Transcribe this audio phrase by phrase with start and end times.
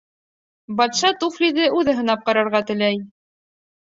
[0.77, 2.99] Батша туфлиҙы үҙе һынап ҡарарға теләй.